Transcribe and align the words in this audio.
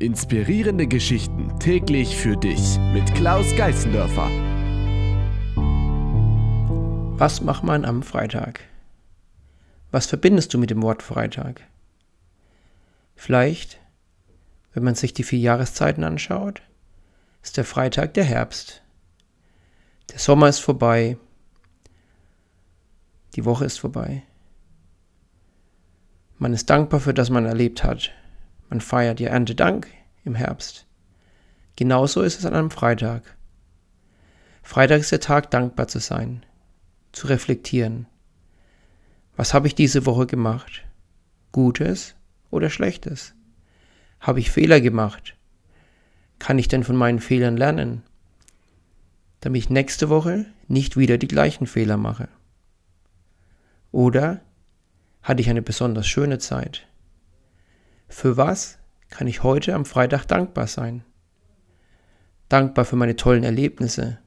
Inspirierende 0.00 0.86
Geschichten 0.86 1.58
täglich 1.58 2.16
für 2.16 2.34
dich 2.34 2.78
mit 2.94 3.14
Klaus 3.14 3.54
Geißendörfer. 3.54 4.30
Was 7.18 7.42
macht 7.42 7.64
man 7.64 7.84
am 7.84 8.02
Freitag? 8.02 8.60
Was 9.90 10.06
verbindest 10.06 10.54
du 10.54 10.58
mit 10.58 10.70
dem 10.70 10.80
Wort 10.80 11.02
Freitag? 11.02 11.60
Vielleicht, 13.14 13.78
wenn 14.72 14.84
man 14.84 14.94
sich 14.94 15.12
die 15.12 15.22
vier 15.22 15.40
Jahreszeiten 15.40 16.02
anschaut, 16.02 16.62
ist 17.42 17.58
der 17.58 17.66
Freitag 17.66 18.14
der 18.14 18.24
Herbst. 18.24 18.82
Der 20.12 20.18
Sommer 20.18 20.48
ist 20.48 20.60
vorbei. 20.60 21.18
Die 23.34 23.44
Woche 23.44 23.66
ist 23.66 23.78
vorbei. 23.78 24.22
Man 26.38 26.54
ist 26.54 26.70
dankbar 26.70 27.00
für 27.00 27.12
das 27.12 27.28
man 27.28 27.44
erlebt 27.44 27.84
hat. 27.84 28.14
Man 28.70 28.80
feiert 28.80 29.18
ihr 29.18 29.30
Erntedank 29.30 29.88
im 30.24 30.36
Herbst. 30.36 30.86
Genauso 31.74 32.22
ist 32.22 32.38
es 32.38 32.46
an 32.46 32.54
einem 32.54 32.70
Freitag. 32.70 33.36
Freitag 34.62 35.00
ist 35.00 35.10
der 35.10 35.20
Tag, 35.20 35.50
dankbar 35.50 35.88
zu 35.88 35.98
sein, 35.98 36.46
zu 37.10 37.26
reflektieren. 37.26 38.06
Was 39.36 39.54
habe 39.54 39.66
ich 39.66 39.74
diese 39.74 40.06
Woche 40.06 40.26
gemacht? 40.26 40.84
Gutes 41.50 42.14
oder 42.50 42.70
Schlechtes? 42.70 43.34
Habe 44.20 44.38
ich 44.38 44.52
Fehler 44.52 44.80
gemacht? 44.80 45.36
Kann 46.38 46.58
ich 46.58 46.68
denn 46.68 46.84
von 46.84 46.96
meinen 46.96 47.18
Fehlern 47.18 47.56
lernen? 47.56 48.02
Damit 49.40 49.64
ich 49.64 49.70
nächste 49.70 50.10
Woche 50.10 50.46
nicht 50.68 50.96
wieder 50.96 51.18
die 51.18 51.28
gleichen 51.28 51.66
Fehler 51.66 51.96
mache. 51.96 52.28
Oder 53.90 54.42
hatte 55.22 55.40
ich 55.42 55.50
eine 55.50 55.62
besonders 55.62 56.06
schöne 56.06 56.38
Zeit. 56.38 56.86
Für 58.10 58.36
was 58.36 58.76
kann 59.08 59.28
ich 59.28 59.44
heute 59.44 59.74
am 59.74 59.84
Freitag 59.84 60.26
dankbar 60.26 60.66
sein? 60.66 61.04
Dankbar 62.48 62.84
für 62.84 62.96
meine 62.96 63.14
tollen 63.14 63.44
Erlebnisse. 63.44 64.18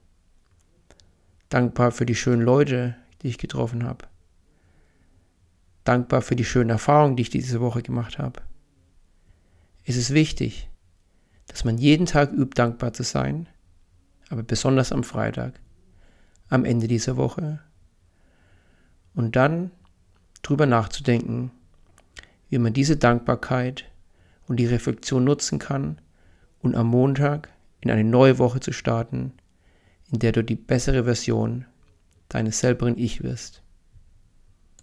Dankbar 1.49 1.91
für 1.91 2.05
die 2.05 2.15
schönen 2.15 2.41
Leute, 2.41 2.95
die 3.21 3.27
ich 3.27 3.37
getroffen 3.37 3.83
habe. 3.83 4.07
Dankbar 5.83 6.21
für 6.21 6.37
die 6.37 6.45
schönen 6.45 6.69
Erfahrungen, 6.69 7.17
die 7.17 7.23
ich 7.23 7.29
diese 7.29 7.59
Woche 7.59 7.83
gemacht 7.83 8.17
habe. 8.17 8.41
Es 9.83 9.97
ist 9.97 10.13
wichtig, 10.13 10.69
dass 11.47 11.65
man 11.65 11.77
jeden 11.77 12.05
Tag 12.05 12.31
übt, 12.31 12.55
dankbar 12.55 12.93
zu 12.93 13.03
sein, 13.03 13.49
aber 14.29 14.43
besonders 14.43 14.93
am 14.93 15.03
Freitag, 15.03 15.59
am 16.47 16.63
Ende 16.63 16.87
dieser 16.87 17.17
Woche. 17.17 17.59
Und 19.13 19.35
dann 19.35 19.71
drüber 20.41 20.65
nachzudenken, 20.65 21.51
wie 22.53 22.59
man 22.59 22.71
diese 22.71 22.97
Dankbarkeit 22.97 23.85
und 24.47 24.57
die 24.57 24.67
Reflexion 24.67 25.23
nutzen 25.23 25.57
kann 25.57 25.97
und 26.61 26.75
am 26.75 26.85
Montag 26.85 27.49
in 27.81 27.89
eine 27.89 28.03
neue 28.03 28.37
Woche 28.37 28.59
zu 28.59 28.71
starten, 28.71 29.31
in 30.11 30.19
der 30.19 30.33
du 30.33 30.43
die 30.43 30.53
bessere 30.53 31.05
Version 31.05 31.65
deines 32.29 32.59
selberen 32.59 32.95
Ich 32.95 33.23
wirst. 33.23 33.62